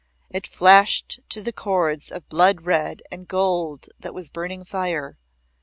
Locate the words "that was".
3.99-4.29